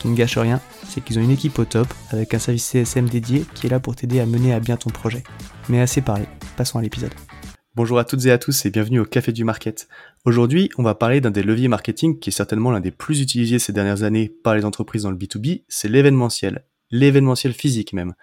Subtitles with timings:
[0.00, 3.08] Qui ne gâche rien, c'est qu'ils ont une équipe au top avec un service CSM
[3.08, 5.22] dédié qui est là pour t'aider à mener à bien ton projet.
[5.68, 6.24] Mais assez parlé,
[6.56, 7.12] passons à l'épisode.
[7.76, 9.88] Bonjour à toutes et à tous et bienvenue au Café du Market.
[10.24, 13.58] Aujourd'hui, on va parler d'un des leviers marketing qui est certainement l'un des plus utilisés
[13.58, 18.14] ces dernières années par les entreprises dans le B2B, c'est l'événementiel l'événementiel physique même.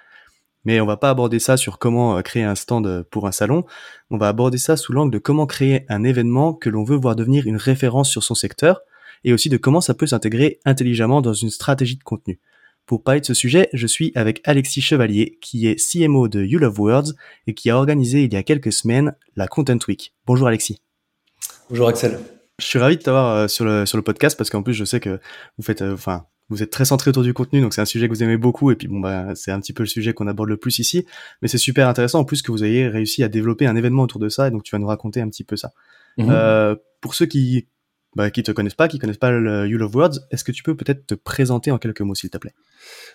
[0.65, 3.65] Mais on va pas aborder ça sur comment euh, créer un stand pour un salon,
[4.09, 7.15] on va aborder ça sous l'angle de comment créer un événement que l'on veut voir
[7.15, 8.81] devenir une référence sur son secteur,
[9.23, 12.39] et aussi de comment ça peut s'intégrer intelligemment dans une stratégie de contenu.
[12.85, 16.57] Pour parler de ce sujet, je suis avec Alexis Chevalier, qui est CMO de You
[16.57, 17.13] Love Words
[17.45, 20.13] et qui a organisé il y a quelques semaines la Content Week.
[20.25, 20.81] Bonjour Alexis.
[21.69, 22.17] Bonjour Axel.
[22.59, 24.85] Je suis ravi de t'avoir euh, sur le sur le podcast parce qu'en plus je
[24.85, 25.19] sais que
[25.57, 28.07] vous faites euh, enfin vous êtes très centré autour du contenu, donc c'est un sujet
[28.07, 30.27] que vous aimez beaucoup, et puis bon bah c'est un petit peu le sujet qu'on
[30.27, 31.05] aborde le plus ici,
[31.41, 34.19] mais c'est super intéressant en plus que vous ayez réussi à développer un événement autour
[34.19, 35.73] de ça, et donc tu vas nous raconter un petit peu ça.
[36.17, 36.27] Mhm.
[36.29, 37.67] Euh, pour ceux qui
[38.17, 40.63] bah, qui te connaissent pas, qui connaissent pas le You Love Words, est-ce que tu
[40.63, 42.55] peux peut-être te présenter en quelques mots s'il te plaît?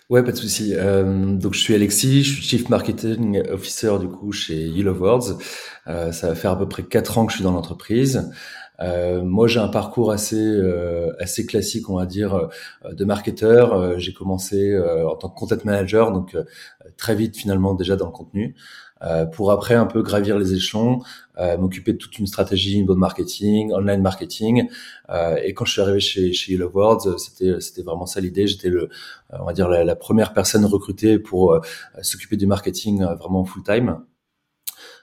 [0.09, 0.73] Ouais, pas de souci.
[0.75, 5.01] Euh, donc je suis Alexis, je suis Chief Marketing Officer du coup chez You Love
[5.01, 5.37] Words.
[5.87, 8.31] Euh, ça va faire à peu près quatre ans que je suis dans l'entreprise.
[8.79, 13.99] Euh, moi, j'ai un parcours assez euh, assez classique, on va dire, euh, de marketeur.
[13.99, 16.37] j'ai commencé en tant que content manager, donc
[16.97, 18.55] très vite finalement déjà dans le contenu.
[19.33, 21.01] Pour après un peu gravir les échelons,
[21.59, 24.69] m'occuper de toute une stratégie inbound marketing, online marketing.
[25.43, 28.47] et quand je suis arrivé chez chez Love Words, c'était c'était vraiment ça l'idée.
[28.47, 28.89] J'étais le,
[29.31, 31.59] on va dire la, première personne recrutée pour
[32.01, 33.97] s'occuper du marketing vraiment full time.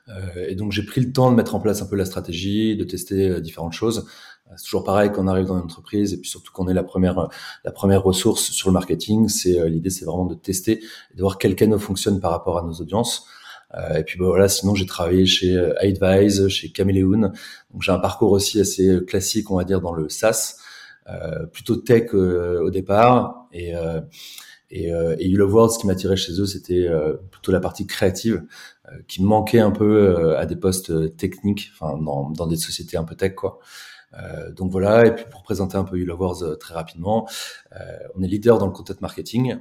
[0.09, 2.77] Euh, et donc j'ai pris le temps de mettre en place un peu la stratégie,
[2.77, 4.07] de tester euh, différentes choses.
[4.49, 6.75] Euh, c'est toujours pareil quand on arrive dans une entreprise et puis surtout qu'on est
[6.75, 7.29] la première
[7.65, 9.29] la première ressource sur le marketing.
[9.29, 10.81] C'est l'idée, c'est vraiment de tester
[11.13, 13.27] et de voir quel canal fonctionne par rapport à nos audiences.
[13.97, 17.33] Et puis bah, voilà, sinon j'ai travaillé chez Advise, chez Chameleon.
[17.73, 20.57] Donc j'ai un parcours aussi assez classique, on va dire, dans le SaaS,
[21.53, 23.47] plutôt tech au départ.
[23.53, 23.73] Et,
[24.71, 26.89] et, euh, et Love World, ce qui m'attirait chez eux, c'était
[27.31, 28.43] plutôt la partie créative.
[28.91, 32.57] Euh, qui manquait un peu euh, à des postes euh, techniques, enfin dans, dans des
[32.57, 33.59] sociétés un peu tech quoi.
[34.15, 37.29] Euh, donc voilà, et puis pour présenter un peu YouLovers très rapidement,
[37.73, 37.77] euh,
[38.17, 39.57] on est leader dans le content marketing.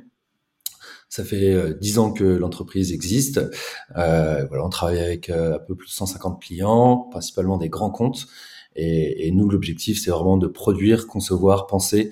[1.09, 3.39] Ça fait dix ans que l'entreprise existe.
[3.97, 8.27] Euh, voilà, on travaille avec un peu plus de 150 clients, principalement des grands comptes.
[8.75, 12.11] Et, et nous, l'objectif, c'est vraiment de produire, concevoir, penser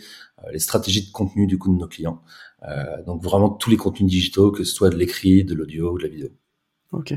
[0.51, 2.21] les stratégies de contenu du coup de nos clients.
[3.05, 6.03] donc vraiment tous les contenus digitaux, que ce soit de l'écrit, de l'audio ou de
[6.03, 6.29] la vidéo.
[6.93, 7.13] Ok.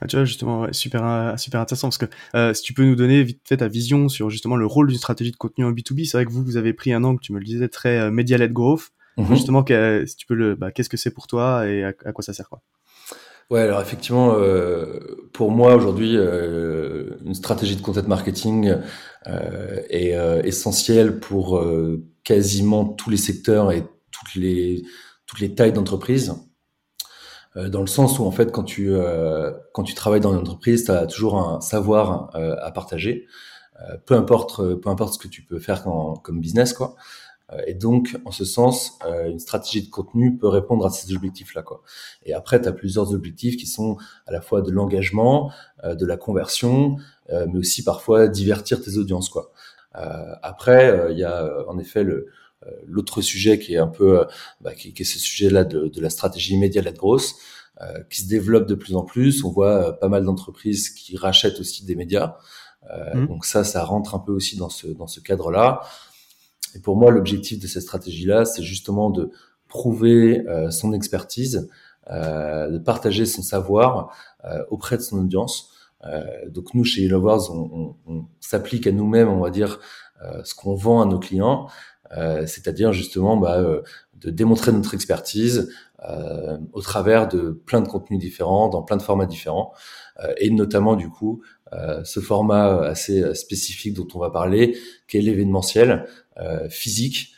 [0.00, 2.96] Ah, tu vois, justement, super, euh, super intéressant parce que euh, si tu peux nous
[2.96, 6.06] donner vite fait ta vision sur justement le rôle d'une stratégie de contenu en B2B,
[6.06, 8.10] c'est vrai que vous, vous avez pris un angle, tu me le disais, très euh,
[8.10, 8.92] media-led growth.
[9.16, 9.26] Mhm.
[9.26, 9.64] Justement,
[10.06, 12.48] si tu peux le, bah, qu'est-ce que c'est pour toi et à, quoi ça sert,
[12.48, 12.62] quoi?
[13.50, 18.76] Ouais, alors effectivement, euh, pour moi aujourd'hui, euh, une stratégie de content marketing
[19.26, 20.14] euh, est
[20.46, 21.60] essentielle pour
[22.22, 24.82] quasiment tous les secteurs et toutes les
[25.26, 26.34] toutes les tailles d'entreprise.
[27.56, 28.92] Dans le sens où en fait quand tu
[29.72, 33.26] quand tu travailles dans une entreprise, tu as toujours un savoir à partager,
[34.06, 35.84] peu importe peu importe ce que tu peux faire
[36.22, 36.94] comme business quoi.
[37.66, 41.62] Et donc, en ce sens, une stratégie de contenu peut répondre à ces objectifs-là.
[41.62, 41.82] Quoi.
[42.24, 45.50] Et après, tu as plusieurs objectifs qui sont à la fois de l'engagement,
[45.84, 46.96] de la conversion,
[47.28, 49.28] mais aussi parfois divertir tes audiences.
[49.28, 49.50] Quoi.
[49.92, 52.28] après, il y a en effet le,
[52.66, 54.24] euh, l'autre sujet qui est un peu, euh,
[54.60, 57.36] bah, qui, qui, est ce sujet-là de, de, la stratégie média de grosse,
[58.10, 59.42] qui se développe de plus en plus.
[59.42, 62.36] On voit pas mal d'entreprises qui rachètent aussi des médias.
[63.14, 63.26] Mmh.
[63.26, 65.80] Donc ça, ça rentre un peu aussi dans ce dans ce cadre-là.
[66.74, 69.30] Et pour moi, l'objectif de cette stratégie-là, c'est justement de
[69.68, 71.68] prouver son expertise,
[72.10, 74.12] de partager son savoir
[74.68, 75.70] auprès de son audience.
[76.48, 77.70] donc nous, chez Lovers, on,
[78.06, 79.78] on, on s'applique à nous-mêmes, on va dire,
[80.42, 81.68] ce qu'on vend à nos clients,
[82.10, 83.62] c'est-à-dire justement bah,
[84.20, 85.70] de démontrer notre expertise
[86.08, 89.74] euh, au travers de plein de contenus différents, dans plein de formats différents,
[90.22, 91.59] euh, et notamment du coup euh,
[92.04, 94.76] ce format assez spécifique dont on va parler,
[95.08, 96.06] qui est l'événementiel
[96.68, 97.34] physique.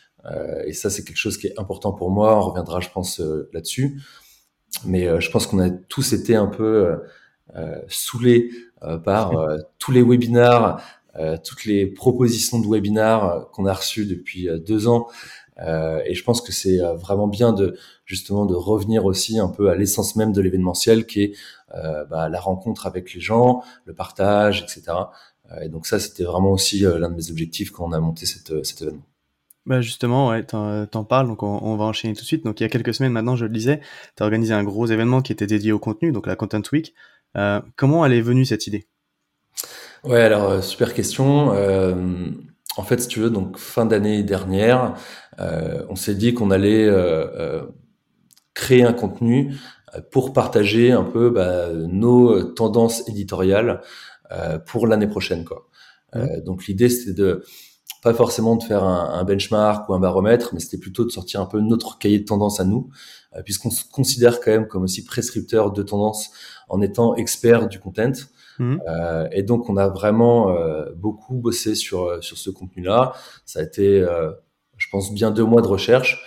[0.67, 2.37] et ça, c'est quelque chose qui est important pour moi.
[2.39, 3.21] On reviendra, je pense,
[3.53, 4.01] là-dessus.
[4.87, 6.99] Mais je pense qu'on a tous été un peu
[7.89, 8.51] saoulés
[9.05, 9.33] par
[9.79, 10.83] tous les webinars,
[11.45, 15.09] toutes les propositions de webinars qu'on a reçues depuis deux ans
[15.61, 19.49] euh, et je pense que c'est euh, vraiment bien de justement de revenir aussi un
[19.49, 21.33] peu à l'essence même de l'événementiel, qui est
[21.75, 24.97] euh, bah, la rencontre avec les gens, le partage, etc.
[25.61, 28.65] et donc ça, c'était vraiment aussi l'un de mes objectifs quand on a monté cette,
[28.65, 29.03] cet événement.
[29.65, 32.45] Bah justement, ouais, t'en, parles, donc on, va enchaîner tout de suite.
[32.45, 33.81] Donc il y a quelques semaines maintenant, je le disais,
[34.17, 36.95] tu as organisé un gros événement qui était dédié au contenu, donc la Content Week.
[37.37, 38.89] Euh, comment elle est venue cette idée?
[40.05, 41.53] Ouais, alors super question.
[42.79, 44.95] Euh, en fait, si tu veux, donc fin d'année dernière,
[45.41, 47.63] euh, on s'est dit qu'on allait euh, euh,
[48.55, 49.55] créer un contenu
[50.11, 53.83] pour partager un peu bah, nos tendances éditoriales
[54.65, 55.45] pour l'année prochaine.
[55.45, 55.69] Quoi.
[56.47, 57.45] donc l'idée, c'était de
[58.03, 61.47] pas forcément de faire un, benchmark ou un baromètre, mais c'était plutôt de sortir un
[61.47, 62.89] peu notre cahier de tendance à nous,
[63.45, 66.31] puisqu'on se considère quand même comme aussi prescripteur de tendance
[66.71, 68.13] en étant expert du content.
[68.59, 68.77] Mmh.
[68.89, 73.13] Euh, et donc, on a vraiment euh, beaucoup bossé sur, euh, sur ce contenu-là.
[73.45, 74.05] Ça a été,
[74.77, 76.25] je pense, bien deux mois de recherche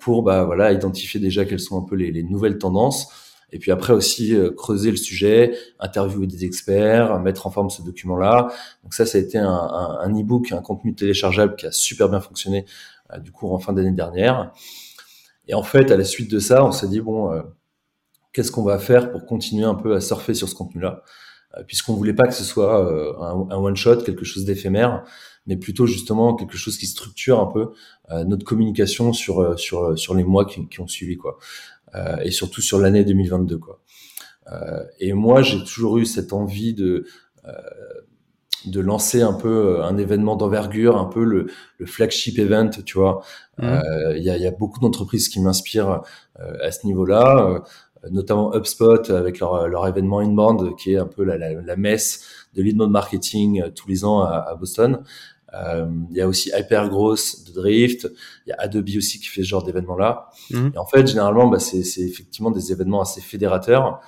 [0.00, 3.08] pour bah, voilà, identifier déjà quelles sont un peu les, les nouvelles tendances.
[3.52, 8.48] Et puis après aussi creuser le sujet, interviewer des experts, mettre en forme ce document-là.
[8.82, 12.20] Donc ça, ça a été un, un, e-book, un contenu téléchargeable qui a super bien
[12.20, 12.66] fonctionné
[13.20, 14.52] du coup en fin d'année dernière.
[15.46, 17.40] Et en fait, à la suite de ça, on s'est dit bon,
[18.32, 21.04] qu'est-ce qu'on va faire pour continuer un peu à surfer sur ce contenu-là?
[21.66, 25.04] Puisqu'on voulait pas que ce soit euh, un, one shot, quelque chose d'éphémère,
[25.46, 27.72] mais plutôt justement quelque chose qui structure un peu
[28.10, 31.38] euh, notre communication sur sur sur les mois qui, qui ont suivi quoi,
[32.22, 33.80] et surtout sur l'année 2022 quoi.
[35.00, 37.06] et moi, j'ai toujours eu cette envie de
[38.66, 41.46] de lancer un peu un événement d'envergure, un peu le,
[41.78, 43.22] le, flagship event, tu vois.
[43.58, 43.78] Mmh.
[44.16, 46.02] Il y, a, y, a, beaucoup d'entreprises qui m'inspirent
[46.36, 47.62] à ce niveau-là
[48.10, 52.24] notamment HubSpot avec leur, leur événement Inbound qui est un peu la, la, la messe
[52.54, 55.02] de l'inbound marketing euh, tous les ans à, à Boston.
[55.54, 58.08] Euh, il y a aussi Hypergrowth de Drift,
[58.46, 60.28] il y a Adobe aussi qui fait ce genre d'événement là.
[60.50, 60.72] Mhm.
[60.74, 64.00] Et en fait, généralement, bah, c'est effectivement des événements assez fédérateurs.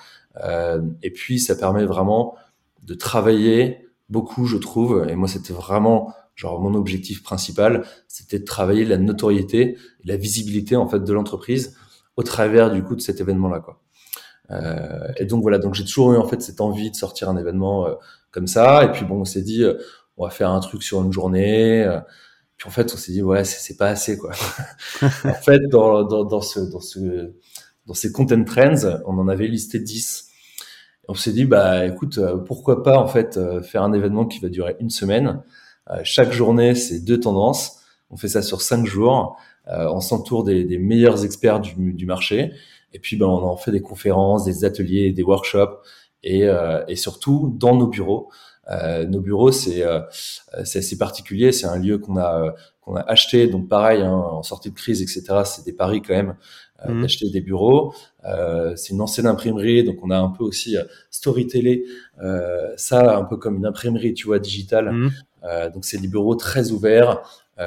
[0.44, 2.36] Euh, et puis, ça permet vraiment
[2.82, 5.06] de travailler beaucoup, je trouve.
[5.08, 10.76] Et moi, c'était vraiment genre mon objectif principal, c'était de travailler la notoriété, la visibilité
[10.76, 11.76] en fait de l'entreprise
[12.16, 13.80] au travers du coup de cet événement là quoi.
[14.50, 17.36] Euh, et donc voilà, donc j'ai toujours eu en fait cette envie de sortir un
[17.36, 17.94] événement euh,
[18.30, 18.84] comme ça.
[18.84, 19.74] Et puis bon, on s'est dit, euh,
[20.16, 21.86] on va faire un truc sur une journée.
[22.56, 24.32] puis en fait, on s'est dit, ouais, c'est pas assez quoi.
[25.02, 27.32] en fait, dans, dans, dans, ce, dans, ce,
[27.86, 30.26] dans ces content trends, on en avait listé 10.
[31.02, 34.48] Et on s'est dit, bah écoute, pourquoi pas en fait faire un événement qui va
[34.48, 35.42] durer une semaine.
[36.02, 37.78] chaque journée, c'est deux tendances.
[38.10, 39.36] On fait ça sur cinq jours.
[39.68, 42.52] On s'entoure des, des, meilleurs experts du, du marché.
[42.92, 45.82] Et puis, ben, on en fait des conférences, des ateliers, des workshops,
[46.22, 48.30] et, euh, et surtout dans nos bureaux.
[48.70, 50.00] Euh, nos bureaux, c'est euh,
[50.64, 51.52] c'est assez particulier.
[51.52, 52.50] C'est un lieu qu'on a euh,
[52.82, 53.46] qu'on a acheté.
[53.46, 55.42] Donc pareil, hein, en sortie de crise, etc.
[55.44, 56.36] C'est des paris quand même
[56.86, 57.02] mmh.
[57.02, 57.94] d'acheter des bureaux.
[58.76, 60.76] c'est une ancienne imprimerie, donc on a un peu aussi
[61.10, 61.84] storytellé
[62.76, 64.92] ça un peu comme une imprimerie, tu vois, digitale.
[64.92, 65.10] Mmh.
[65.72, 67.22] donc c'est des bureaux très ouverts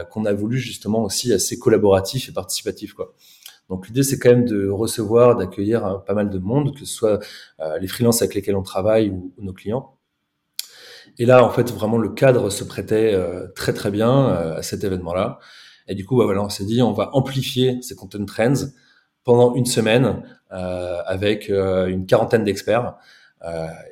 [0.10, 3.14] qu'on a voulu justement aussi assez collaboratifs et participatifs, quoi.
[3.72, 6.94] Donc l'idée, c'est quand même de recevoir, d'accueillir hein, pas mal de monde, que ce
[6.94, 7.20] soit
[7.62, 9.96] euh, les freelances avec lesquels on travaille ou, nos clients.
[11.18, 14.62] Et là, en fait, vraiment, le cadre se prêtait euh, très très bien euh, à
[14.62, 15.40] cet événement-là.
[15.88, 18.68] Et du coup, bah, voilà, on s'est dit, on va amplifier ces content trends
[19.24, 22.98] pendant une semaine avec une quarantaine d'experts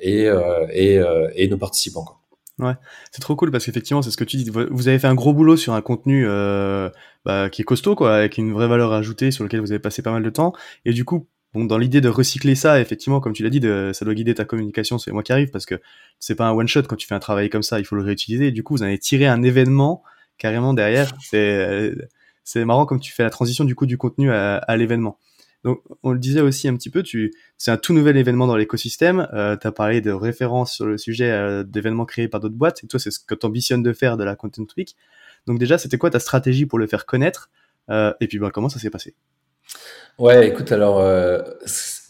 [0.02, 0.28] et,
[0.72, 1.00] et,
[1.34, 2.04] et, nos participants.
[2.04, 2.19] Quoi.
[2.60, 2.74] Ouais,
[3.10, 4.50] c'est trop cool parce qu'effectivement, c'est ce que tu dis.
[4.50, 6.90] Vous avez fait un gros boulot sur un contenu euh,
[7.24, 10.02] bah, qui est costaud, quoi, avec une vraie valeur ajoutée sur lequel vous avez passé
[10.02, 10.52] pas mal de temps.
[10.84, 13.92] Et du coup, bon, dans l'idée de recycler ça, effectivement, comme tu l'as dit, de,
[13.94, 14.98] ça doit guider ta communication.
[14.98, 15.80] C'est moi qui arrive parce que
[16.18, 18.02] c'est pas un one shot quand tu fais un travail comme ça, il faut le
[18.02, 18.48] réutiliser.
[18.48, 20.02] Et du coup, vous avez tiré un événement
[20.36, 21.12] carrément derrière.
[21.20, 21.94] C'est
[22.44, 25.18] c'est marrant comme tu fais la transition du coup du contenu à, à l'événement.
[25.64, 28.56] Donc, on le disait aussi un petit peu, tu, c'est un tout nouvel événement dans
[28.56, 29.28] l'écosystème.
[29.34, 32.82] Euh, tu as parlé de références sur le sujet euh, d'événements créés par d'autres boîtes.
[32.82, 34.96] Et toi, c'est ce que tu ambitionnes de faire de la Content Week.
[35.46, 37.50] Donc déjà, c'était quoi ta stratégie pour le faire connaître?
[37.90, 39.14] Euh, Et puis, bah, comment ça s'est passé?
[40.18, 41.40] Ouais, écoute, alors, euh,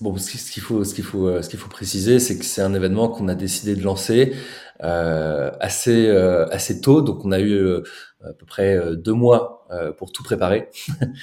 [0.01, 2.63] bon, ce qu'il faut, ce qu'il faut, euh, ce qu'il faut préciser, c'est que c'est
[2.63, 4.35] un événement qu'on a décidé de lancer
[4.83, 7.03] euh, assez, euh, assez tôt.
[7.03, 7.77] Donc, on a eu
[8.25, 10.69] à peu près deux mois pour tout préparer.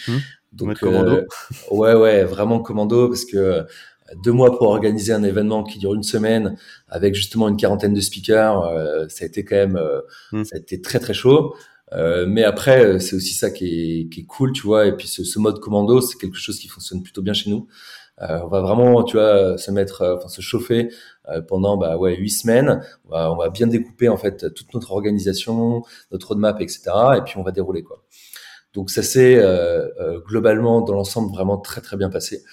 [0.07, 0.17] Mmh.
[0.53, 1.21] donc, commando.
[1.71, 3.65] ouais, ouais, vraiment commando, parce que
[4.23, 8.01] deux mois pour organiser un événement qui dure une semaine avec justement une quarantaine de
[8.01, 8.63] speakers,
[9.09, 9.79] ça a été quand même,
[10.31, 10.43] mmh.
[10.45, 11.53] ça a été très très chaud.
[11.93, 14.85] Euh, mais après, euh, c'est aussi ça qui est, qui est, cool, tu vois.
[14.87, 17.67] Et puis ce, ce mode commando, c'est quelque chose qui fonctionne plutôt bien chez nous.
[18.21, 20.89] Euh, on va vraiment, tu vois, se mettre, euh, enfin se chauffer
[21.49, 22.81] pendant bah ouais huit semaines.
[23.05, 26.83] On va, on va, bien découper en fait toute notre organisation, notre roadmap, etc.
[27.17, 28.03] Et puis on va dérouler quoi.
[28.77, 29.43] Donc ça s'est
[30.25, 32.43] globalement dans l'ensemble vraiment très très bien passé.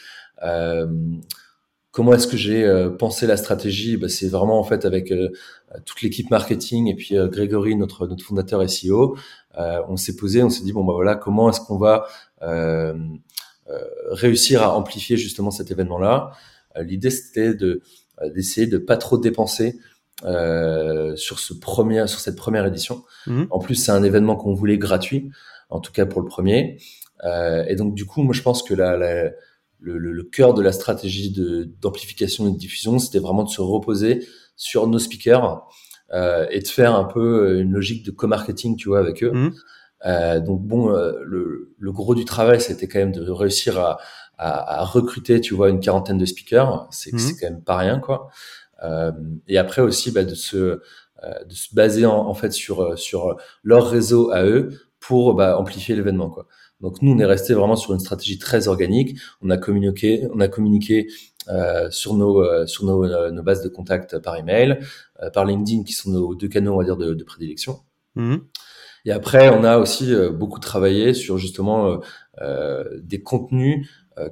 [1.95, 3.97] Comment est-ce que j'ai euh, pensé la stratégie?
[3.97, 5.28] Bah, C'est vraiment en fait avec euh,
[5.87, 9.16] toute l'équipe marketing et puis euh, Grégory, notre, notre fondateur SEO,
[9.57, 12.09] on s'est posé, on s'est dit bon bah voilà comment est-ce qu'on va
[14.11, 16.33] réussir à amplifier justement cet événement-là?
[16.81, 17.81] L'idée c'était de
[18.35, 19.78] d'essayer de pas trop dépenser
[20.25, 23.04] sur ce premier sur cette première édition.
[23.28, 23.45] Mmh.
[23.50, 25.31] En plus c'est un événement qu'on voulait gratuit,
[25.75, 26.78] en tout cas pour le premier.
[27.25, 29.31] et donc du coup moi je pense que la, la
[29.85, 31.33] le, cœur de la stratégie
[31.81, 34.26] d'amplification et de diffusion, c'était vraiment de se reposer
[34.57, 35.66] sur nos speakers
[36.12, 39.33] euh, et de faire un peu une logique de co-marketing, tu vois, avec eux.
[39.33, 39.54] Mmh.
[40.07, 43.99] Euh, donc bon, euh, le, le, gros du travail, c'était quand même de réussir à,
[44.37, 46.87] à, à, recruter, tu vois, une quarantaine de speakers.
[46.90, 47.19] C'est mmh.
[47.40, 48.28] quand même pas rien, quoi.
[48.83, 49.12] Euh,
[49.49, 53.37] et après aussi, bah, de se euh, de se baser en, en, fait sur sur
[53.62, 54.69] leur réseau à eux
[55.06, 56.46] pour bah, amplifier l'événement, quoi.
[56.80, 59.18] Donc nous, on est resté vraiment sur une stratégie très organique.
[59.42, 61.08] On a communiqué, on a communiqué
[61.49, 64.80] euh, sur nos euh, sur nos, euh, nos, bases de contact par email,
[65.23, 67.80] euh, par LinkedIn, qui sont nos deux canaux, on va dire, de, de prédilection.
[68.14, 68.37] Mmh.
[69.04, 72.00] Et après, on a aussi euh, beaucoup travaillé sur justement
[73.02, 73.88] des contenus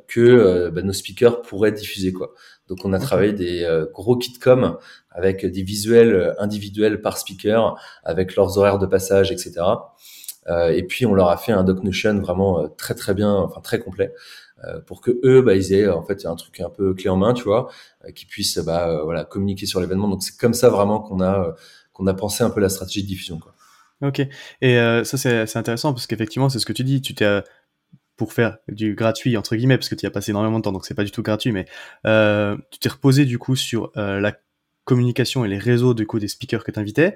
[0.09, 2.33] que bah, nos speakers pourraient diffuser, quoi.
[2.69, 4.79] Donc on a travaillé des gros kits com
[5.11, 9.61] avec des visuels individuels par speaker, avec leurs horaires de passage, etc.
[10.49, 13.33] Euh, et puis on leur a fait un doc notion vraiment euh, très très bien,
[13.33, 14.13] enfin très complet
[14.65, 17.17] euh, pour que eux bah, ils aient en fait un truc un peu clé en
[17.17, 17.71] main tu vois
[18.15, 20.09] qui puissent bah, voilà communiquer sur l'événement.
[20.09, 21.55] Donc c'est comme ça vraiment qu'on a
[21.93, 23.41] qu'on a pensé un peu la stratégie de diffusion
[24.03, 24.23] ok.
[24.61, 27.01] Et ça c'est intéressant parce qu'effectivement c'est ce que tu dis.
[27.01, 27.43] Tu t'es
[28.17, 30.73] pour faire du gratuit entre guillemets parce que tu y as passé énormément de temps
[30.73, 31.67] donc c'est pas du tout gratuit mais
[32.05, 34.33] tu t'es reposé du coup sur la
[34.85, 37.15] communication et les réseaux du coup des speakers que tu invitais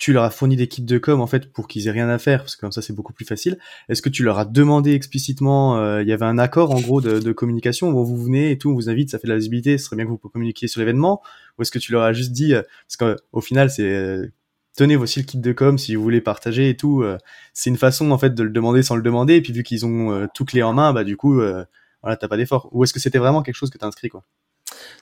[0.00, 2.18] tu leur as fourni des kits de com en fait pour qu'ils aient rien à
[2.18, 3.58] faire parce que comme ça c'est beaucoup plus facile.
[3.90, 7.02] Est-ce que tu leur as demandé explicitement, euh, il y avait un accord en gros
[7.02, 9.76] de, communication où vous venez et tout, on vous invite, ça fait de la visibilité,
[9.76, 11.20] ce serait bien que vous communiquiez sur l'événement,
[11.58, 14.26] ou est-ce que tu leur as juste dit, euh, parce qu'au final c'est euh,
[14.74, 17.04] tenez voici le kit de com si vous voulez partager et tout,
[17.52, 19.84] c'est une façon en fait de le demander sans le demander et puis vu qu'ils
[19.84, 22.70] ont tout clé en main, bah du coup voilà t'as pas d'effort.
[22.72, 24.24] Ou est-ce que c'était vraiment quelque chose que t'as inscrit quoi?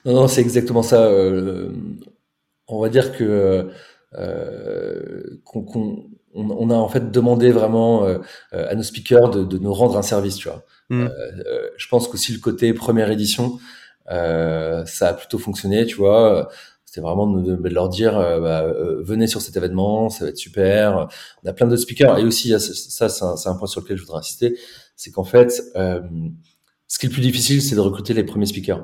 [0.03, 1.09] Non non c'est exactement ça.
[2.67, 3.71] on va dire que
[4.15, 8.17] euh, qu'on, on, on, a en fait demandé vraiment euh,
[8.51, 10.63] à nos speakers de, de, nous rendre un service, tu vois.
[10.89, 11.03] Mm.
[11.03, 13.59] Euh, je pense qu'aussi le côté première édition,
[14.07, 16.49] ça a plutôt fonctionné, tu vois.
[16.85, 18.65] C'était vraiment de, de, leur dire, bah,
[19.01, 21.07] venez sur cet événement, ça va être super.
[21.43, 24.01] On a plein d'autres speakers et aussi ça, c'est un, un, point sur lequel je
[24.01, 24.57] voudrais insister,
[24.95, 28.83] c'est qu'en fait, ce qui est le plus difficile, c'est de recruter les premiers speakers.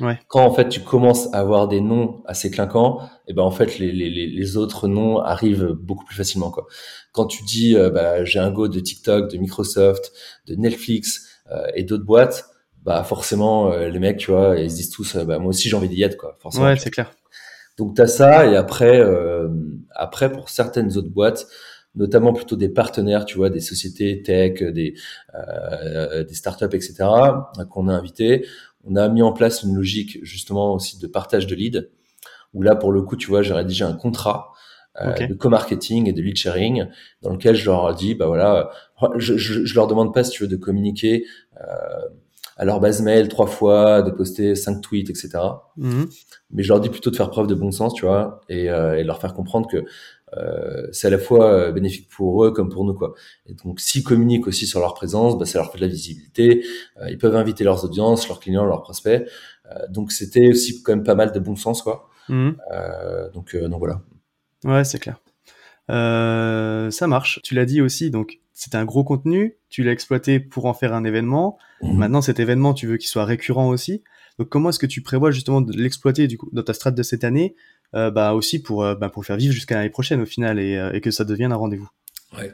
[0.00, 0.18] Ouais.
[0.28, 3.50] Quand en fait tu commences à avoir des noms assez clinquants, et eh ben en
[3.50, 6.66] fait les, les, les autres noms arrivent beaucoup plus facilement quoi.
[7.12, 10.12] Quand tu dis euh, bah, j'ai un go de TikTok, de Microsoft,
[10.46, 12.46] de Netflix euh, et d'autres boîtes,
[12.82, 15.76] bah forcément euh, les mecs tu vois ils se disent tous bah moi aussi j'ai
[15.76, 16.36] envie d'y être quoi.
[16.40, 16.66] Forcément.
[16.66, 17.12] Ouais c'est clair.
[17.76, 19.02] Donc tu as ça et après
[19.94, 21.46] après pour certaines autres boîtes
[21.94, 24.94] notamment plutôt des partenaires, tu vois, des sociétés tech, des,
[25.34, 26.94] euh, des startups, etc.,
[27.68, 28.46] qu'on a invités
[28.84, 31.88] on a mis en place une logique justement aussi de partage de leads,
[32.54, 34.52] où là, pour le coup, tu vois, j'ai rédigé un contrat
[35.00, 36.86] euh, de co-marketing et de lead sharing,
[37.22, 38.70] dans lequel je leur dis, bah voilà,
[39.16, 41.24] je, je, je leur demande pas, si tu veux, de communiquer
[41.60, 42.08] euh,
[42.56, 45.38] à leur base mail trois fois, de poster cinq tweets, etc.
[45.76, 46.08] Mhm.
[46.50, 48.98] Mais je leur dis plutôt de faire preuve de bon sens, tu vois, et, euh,
[48.98, 49.84] et leur faire comprendre que
[50.36, 53.14] euh, c'est à la fois euh, bénéfique pour eux comme pour nous quoi.
[53.46, 56.64] Et donc s'ils communiquent aussi sur leur présence, bah, ça leur fait de la visibilité.
[57.00, 59.28] Euh, ils peuvent inviter leurs audiences, leurs clients, leurs prospects.
[59.88, 62.08] donc c'était aussi quand même pas mal de bon sens quoi.
[62.28, 62.50] Mmh.
[63.34, 64.02] donc donc voilà.
[64.64, 65.20] Ouais c'est clair.
[65.88, 67.40] Ça marche.
[67.42, 70.92] Tu l'as dit aussi, donc c'était un gros contenu, tu l'as exploité pour en faire
[70.92, 71.56] un événement.
[71.80, 71.96] Mhm.
[71.96, 74.02] Maintenant, cet événement, tu veux qu'il soit récurrent aussi.
[74.38, 77.02] Donc, comment est-ce que tu prévois justement de l'exploiter du coup dans ta strate de
[77.02, 77.56] cette année,
[77.92, 81.00] bah aussi pour euh, bah, pour faire vivre jusqu'à l'année prochaine au final et, euh,
[81.00, 81.88] que ça devienne un rendez-vous.
[82.38, 82.52] Ouais.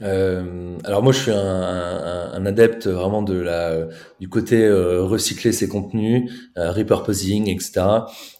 [0.00, 3.88] Euh, alors moi, je suis un, adepte vraiment de la
[4.20, 7.82] du côté euh, recycler ses contenus, euh, repurposing, etc.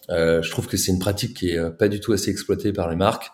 [0.09, 2.89] Euh, je trouve que c'est une pratique qui est pas du tout assez exploitée par
[2.89, 3.29] les marques.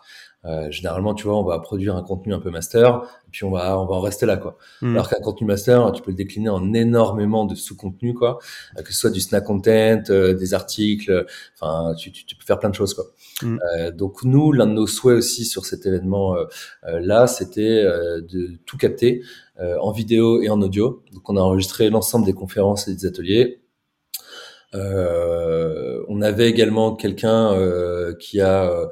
[0.45, 3.51] Euh, généralement, tu vois, on va produire un contenu un peu master, et puis on
[3.51, 4.57] va, on va en rester là, quoi.
[4.81, 4.93] Mm.
[4.93, 8.39] Alors qu'un contenu master, tu peux le décliner en énormément de sous-contenus, quoi,
[8.77, 11.25] euh, que ce soit du snack content, euh, des articles,
[11.59, 13.05] enfin, tu, tu, tu, peux faire plein de choses, quoi.
[13.41, 13.59] Mm.
[13.77, 16.45] Euh, donc nous, l'un de nos souhaits aussi sur cet événement euh,
[16.99, 19.23] là, c'était de tout capter
[19.59, 21.03] en vidéo et en audio.
[21.13, 23.61] Donc on a enregistré l'ensemble des conférences et des ateliers.
[24.73, 27.53] on avait également quelqu'un
[28.19, 28.87] qui a euh,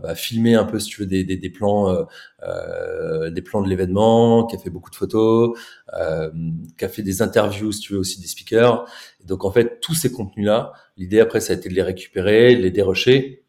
[0.00, 2.04] bah, filmer un peu si tu veux des, des, des plans euh,
[2.42, 5.58] euh, des plans de l'événement qui a fait beaucoup de photos
[5.94, 6.30] euh,
[6.76, 8.86] qui a fait des interviews si tu veux aussi des speakers.
[9.22, 11.82] Et donc en fait tous ces contenus là l'idée après ça a été de les
[11.82, 13.44] récupérer de les dérocher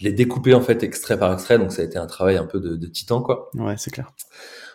[0.00, 1.58] de les découper en fait extrait par extrait.
[1.58, 3.50] Donc ça a été un travail un peu de, de titan quoi.
[3.54, 4.12] Ouais c'est clair.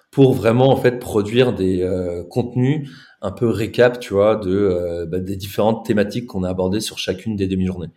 [0.10, 2.90] Pour vraiment en fait produire des euh, contenus
[3.22, 6.98] un peu récap tu vois de euh, bah, des différentes thématiques qu'on a abordées sur
[6.98, 7.92] chacune des demi-journées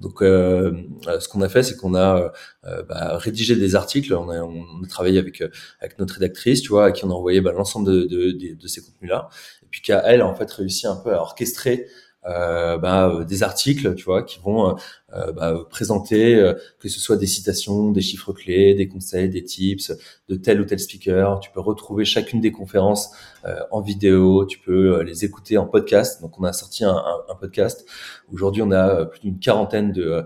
[0.00, 0.72] donc, euh,
[1.20, 2.32] ce qu'on a fait, c'est qu'on a
[2.64, 4.12] euh, bah, rédigé des articles.
[4.12, 5.42] On a, on a travaillé avec
[5.80, 8.54] avec notre rédactrice, tu vois, à qui on a envoyé bah, l'ensemble de, de, de,
[8.54, 9.28] de, ces contenus-là,
[9.62, 11.86] et puis qu'à elle, en fait, réussi un peu à orchestrer
[12.26, 14.76] euh, bah, des articles, tu vois, qui vont
[15.14, 19.44] euh, bah, présenter euh, que ce soit des citations, des chiffres clés, des conseils, des
[19.44, 19.92] tips
[20.28, 21.38] de tel ou tel speaker.
[21.40, 23.10] Tu peux retrouver chacune des conférences
[23.44, 26.20] euh, en vidéo, tu peux les écouter en podcast.
[26.20, 27.86] Donc on a sorti un, un, un podcast.
[28.32, 30.24] Aujourd'hui on a plus d'une quarantaine de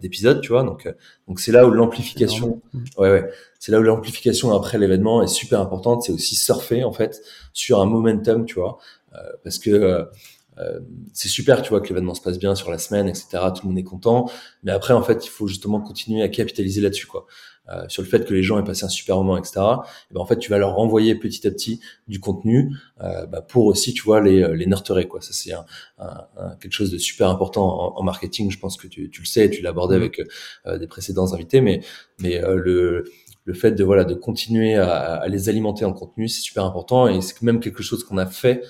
[0.00, 0.62] d'épisodes, tu vois.
[0.62, 0.88] Donc
[1.28, 2.62] donc c'est là où l'amplification,
[2.96, 6.02] ouais ouais, c'est là où l'amplification après l'événement est super importante.
[6.04, 7.20] C'est aussi surfer en fait
[7.52, 8.78] sur un momentum, tu vois,
[9.42, 10.08] parce que
[10.58, 10.80] euh,
[11.12, 13.28] c'est super, tu vois, que l'événement se passe bien sur la semaine, etc.
[13.54, 14.30] Tout le monde est content.
[14.62, 17.26] Mais après, en fait, il faut justement continuer à capitaliser là-dessus, quoi.
[17.68, 19.60] Euh, sur le fait que les gens aient passé un super moment, etc.
[20.10, 23.42] Et ben, en fait, tu vas leur renvoyer petit à petit du contenu euh, bah,
[23.42, 25.20] pour aussi, tu vois, les, les nurturer, quoi.
[25.20, 25.64] Ça, c'est un,
[25.98, 28.50] un, un, quelque chose de super important en, en, marketing.
[28.50, 30.02] Je pense que tu, tu le sais, tu l'as abordé Mmh.
[30.02, 30.20] avec
[30.66, 31.80] euh, des précédents invités, mais,
[32.20, 33.04] mais euh, le
[33.44, 37.08] le fait de voilà de continuer à, à les alimenter en contenu, c'est super important
[37.08, 38.66] et c'est même quelque chose qu'on a fait euh,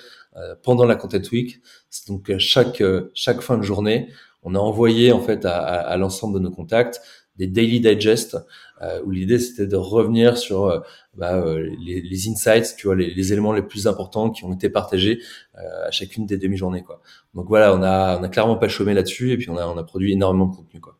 [0.62, 1.60] pendant la Content Week.
[2.08, 2.82] Donc chaque
[3.14, 4.08] chaque fin de journée,
[4.42, 7.00] on a envoyé en fait à, à, à l'ensemble de nos contacts
[7.40, 8.36] des daily digest
[8.82, 10.80] euh, où l'idée c'était de revenir sur euh,
[11.14, 14.68] bah, les, les, insights, tu vois, les, les, éléments les plus importants qui ont été
[14.68, 15.20] partagés
[15.56, 17.00] euh, à chacune des demi-journées, quoi.
[17.34, 19.76] Donc voilà, on a on a clairement pas chômé là-dessus et puis on a on
[19.76, 20.98] a produit énormément de contenu, quoi.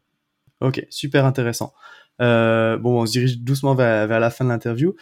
[0.60, 1.72] Ok, super intéressant.
[2.20, 4.94] Euh, bon, on se dirige doucement vers, vers la fin de l'interview.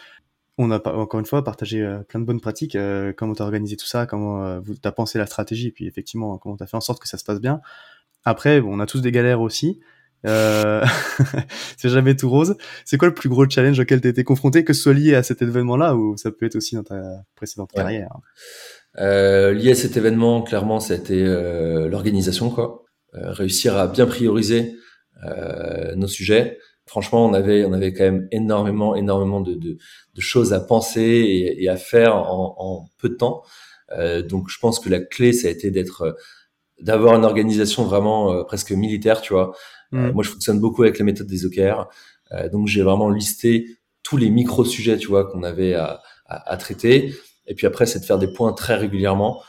[0.61, 3.45] On a encore une fois partagé euh, plein de bonnes pratiques, euh, comment tu as
[3.45, 6.63] organisé tout ça, comment euh, tu as pensé la stratégie, et puis effectivement, comment tu
[6.63, 7.61] as fait en sorte que ça se passe bien.
[8.25, 9.79] Après, bon, on a tous des galères aussi.
[10.27, 10.85] Euh,
[11.77, 12.57] c'est jamais tout rose.
[12.83, 15.15] C'est quoi le plus gros challenge auquel tu as été confronté, que ce soit lié
[15.15, 17.81] à cet événement-là ou ça peut être aussi dans ta précédente ouais.
[17.81, 18.09] carrière?
[18.97, 22.83] Euh, Lié à cet événement, clairement, ça a été euh, l'organisation, quoi.
[23.13, 24.75] réussir à bien prioriser
[25.95, 26.57] nos sujets
[26.89, 29.77] franchement, on avait, on avait quand même énormément, énormément de, de,
[30.15, 33.43] de choses à penser et, et à faire en, en, peu de temps.
[33.91, 36.17] Euh, donc, je pense que la clé, ça a été d'être,
[36.81, 39.55] d'avoir une organisation vraiment euh, presque militaire, tu vois.
[39.91, 39.97] Mmh.
[39.99, 41.87] Euh, moi, je fonctionne beaucoup avec la méthode des OKR.
[42.51, 43.67] donc, j'ai vraiment listé
[44.01, 47.13] tous les micro sujets, tu vois, qu'on avait à, à, à, traiter.
[47.45, 49.45] Et puis après, c'est de faire des points très régulièrement euh,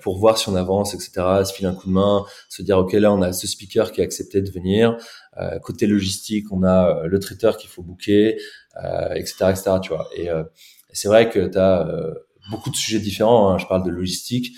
[0.00, 1.10] pour voir si on avance, etc.
[1.44, 4.00] Se filer un coup de main, se dire ok là on a ce speaker qui
[4.00, 4.96] a accepté de venir.
[5.38, 8.36] Euh, côté logistique, on a euh, le traiteur qu'il faut booker,
[9.14, 9.72] etc., etc.
[9.82, 10.08] Tu vois.
[10.16, 10.32] Et, et
[10.92, 11.88] c'est vrai que tu as
[12.50, 13.50] beaucoup de sujets différents.
[13.50, 13.58] Hein.
[13.58, 14.54] Je parle de logistique.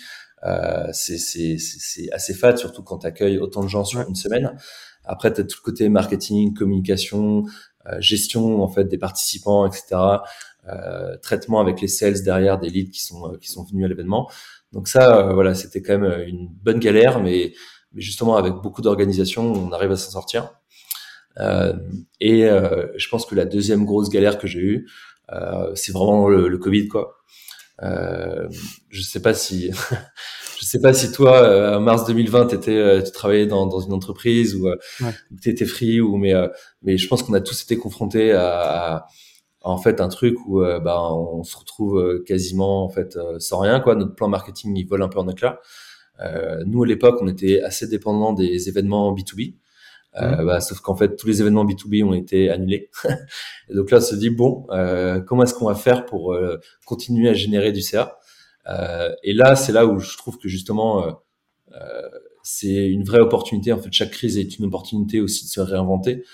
[0.92, 4.56] c'est assez fat, surtout quand tu accueilles autant de gens sur une semaine.
[5.04, 7.44] Après, tu as tout le côté marketing, communication,
[8.00, 9.96] gestion en fait des participants, etc.
[10.68, 14.28] Euh, traitement avec les sales derrière des leads qui sont qui sont venus à l'événement.
[14.76, 17.54] Donc ça, euh, voilà, c'était quand même une bonne galère, mais,
[17.94, 20.50] mais justement avec beaucoup d'organisation, on arrive à s'en sortir.
[21.40, 21.72] Euh,
[22.20, 24.86] et euh, je pense que la deuxième grosse galère que j'ai eue,
[25.32, 27.16] euh, c'est vraiment le, le, Covid, quoi.
[27.82, 28.48] Euh,
[28.90, 29.70] je sais pas si,
[30.60, 34.54] je sais pas si toi, en mars 2020, étais, tu travaillais dans, dans une entreprise
[34.56, 35.12] ou ouais.
[35.40, 36.34] tu étais free ou mais,
[36.82, 38.58] mais je pense qu'on a tous été confrontés à,
[38.96, 39.06] à
[39.66, 43.38] en fait un truc où euh, bah, on se retrouve euh, quasiment en fait euh,
[43.40, 45.60] sans rien quoi notre plan marketing il vole un peu en éclat
[46.20, 49.56] euh, nous à l'époque on était assez dépendant des événements B2B
[50.18, 52.88] Euh, bah, sauf qu'en fait, tous les événements B2B ont été annulés.
[53.68, 54.66] et donc là, on se dit, bon,
[55.26, 56.34] comment est-ce qu'on va faire pour
[56.86, 58.18] continuer à générer du CA
[59.22, 61.20] Et là, c'est là où je trouve que justement,
[62.42, 63.74] c'est une vraie opportunité.
[63.74, 66.24] En fait, chaque crise est une opportunité aussi de se réinventer.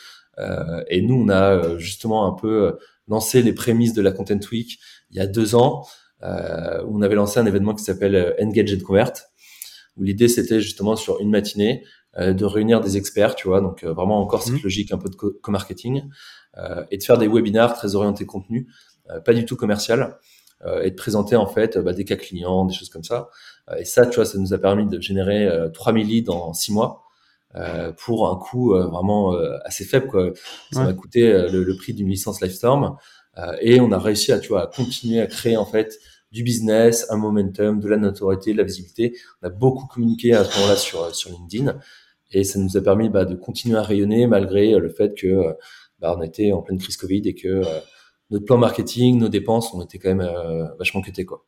[0.88, 4.78] et nous, on a justement un peu lancé les prémices de la Content Week
[5.10, 5.84] il y a deux ans,
[6.22, 9.12] où on avait lancé un événement qui s'appelle Engage and Convert,
[9.96, 11.84] où l'idée c'était justement sur une matinée
[12.18, 14.62] euh, de réunir des experts, tu vois, donc euh, vraiment encore cette mhm.
[14.64, 16.02] logique un peu de co-marketing,
[16.58, 18.68] euh, et de faire des webinars très orientés contenu,
[19.24, 20.16] pas du tout commercial,
[20.84, 23.28] et de présenter en fait bah, des cas clients, des choses comme ça.
[23.76, 27.01] et ça, tu vois, ça nous a permis de générer 3000 leads en 6 mois.
[27.54, 30.06] Euh, pour un coût euh, vraiment euh, assez faible.
[30.06, 30.30] Quoi.
[30.72, 32.96] Ça m'a coûté le, le, prix d'une licence Livestorm
[33.60, 35.98] et on a réussi à, tu vois, à continuer à créer en fait
[36.30, 39.18] du business, un momentum, de la notoriété, de la visibilité.
[39.42, 41.78] On a beaucoup communiqué à ce moment-là sur sur LinkedIn
[42.32, 45.26] et ça nous a permis bah, de continuer à rayonner malgré euh, le fait que
[45.26, 45.52] euh,
[45.98, 47.64] bah, on était en pleine crise Covid et que euh,
[48.30, 50.26] notre plan marketing, nos dépenses ont été quand même
[50.78, 51.44] vachement cutés quoi.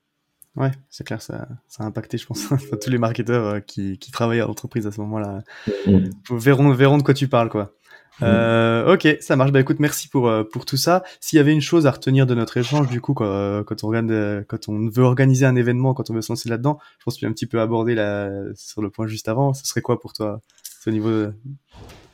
[0.56, 2.46] Ouais, c'est clair, ça, ça a impacté, je pense,
[2.82, 5.42] tous les marketeurs qui, qui travaillent à l'entreprise à ce moment-là.
[5.86, 6.10] Mm.
[6.30, 7.72] Verront, verront de quoi tu parles, quoi.
[8.20, 8.24] Mm.
[8.24, 9.50] Euh, ok, ça marche.
[9.50, 11.02] Bah écoute, merci pour pour tout ça.
[11.20, 13.88] S'il y avait une chose à retenir de notre échange, du coup, quand, quand on
[13.88, 17.14] regarde, quand on veut organiser un événement, quand on veut se lancer là-dedans, je pense
[17.14, 19.54] que tu as un petit peu abordé là sur le point juste avant.
[19.54, 20.40] Ce serait quoi pour toi
[20.86, 21.26] au niveau.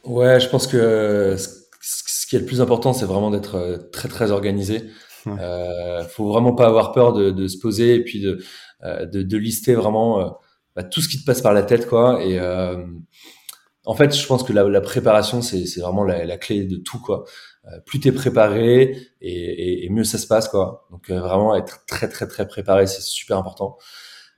[0.04, 1.36] Ouais, je pense que
[1.80, 4.84] ce qui est le plus important, c'est vraiment d'être euh, très très organisé.
[5.26, 5.32] Ouais.
[5.38, 8.42] Euh, faut vraiment pas avoir peur de, de se poser et puis de,
[8.84, 10.30] euh, de, de lister vraiment euh,
[10.76, 12.24] bah, tout ce qui te passe par la tête, quoi.
[12.24, 12.84] Et euh,
[13.84, 17.00] en fait, je pense que la, la préparation, c'est vraiment la, la, clé de tout,
[17.00, 17.24] quoi.
[17.86, 20.86] plus t'es préparé et, et, mieux ça se passe, quoi.
[20.90, 23.78] Donc vraiment être très très très préparé, c'est super important.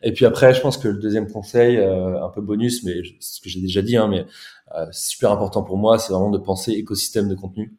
[0.03, 3.40] Et puis après, je pense que le deuxième conseil, euh, un peu bonus, mais ce
[3.40, 4.27] que j'ai déjà dit, hein, mais
[4.75, 7.77] euh, super important pour moi, c'est vraiment de penser écosystème de contenu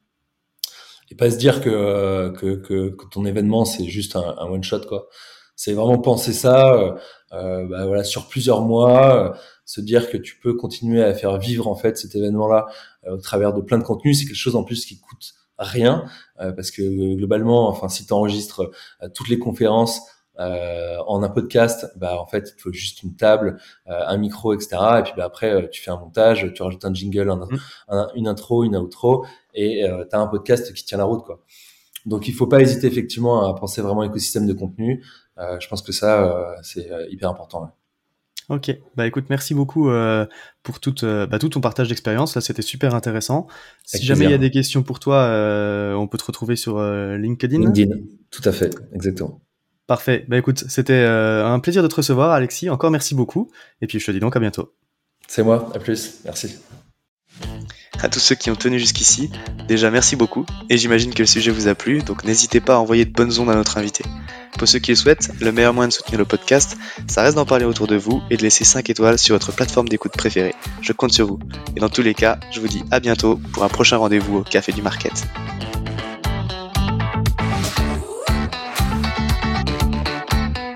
[1.10, 4.64] et pas se dire que que, que, que ton événement c'est juste un, un, one
[4.64, 5.08] shot quoi.
[5.56, 6.92] C'est vraiment penser ça, euh,
[7.34, 11.38] euh bah, voilà, sur plusieurs mois, euh, se dire que tu peux continuer à faire
[11.38, 12.66] vivre en fait cet événement-là
[13.08, 14.20] au travers de plein de contenus.
[14.20, 16.06] C'est quelque chose en plus qui coûte rien
[16.38, 18.72] parce que globalement, enfin, si tu enregistres
[19.14, 20.02] toutes les conférences
[20.40, 24.54] euh, en un podcast, bah en fait, il faut juste une table, euh, un micro,
[24.54, 24.78] etc.
[25.00, 27.30] Et puis bah, après, euh, tu fais un montage, tu rajoutes un jingle,
[27.90, 31.24] un, une intro, une outro, et euh, tu as un podcast qui tient la route,
[31.24, 31.44] quoi.
[32.06, 35.06] Donc, il faut pas hésiter effectivement à penser vraiment écosystème de contenu.
[35.38, 37.72] Euh, je pense que ça, c'est hyper important.
[38.50, 39.90] Ok, bah écoute, merci beaucoup
[40.64, 42.36] pour toute, bah, tout ton partage d'expérience.
[42.36, 43.48] Là, c'était super intéressant.
[43.86, 45.30] Si jamais il y a des questions pour toi,
[45.98, 47.60] on peut te retrouver sur LinkedIn.
[47.60, 47.96] LinkedIn,
[48.32, 49.40] tout à fait, exactement.
[49.88, 50.26] Parfait.
[50.28, 52.70] Bah écoute, c'était euh, un plaisir de te recevoir, Alexis.
[52.70, 53.52] Encore merci beaucoup.
[53.82, 54.74] Et puis je te dis donc à bientôt.
[55.28, 55.72] C'est moi.
[55.74, 56.22] À plus.
[56.24, 56.58] Merci.
[58.02, 59.30] À tous ceux qui ont tenu jusqu'ici,
[59.68, 60.46] déjà merci beaucoup.
[60.70, 63.40] Et j'imagine que le sujet vous a plu, donc n'hésitez pas à envoyer de bonnes
[63.40, 64.04] ondes à notre invité.
[64.58, 67.46] Pour ceux qui le souhaitent, le meilleur moyen de soutenir le podcast, ça reste d'en
[67.46, 70.54] parler autour de vous et de laisser 5 étoiles sur votre plateforme d'écoute préférée.
[70.82, 71.40] Je compte sur vous.
[71.76, 74.44] Et dans tous les cas, je vous dis à bientôt pour un prochain rendez-vous au
[74.44, 75.26] Café du Market.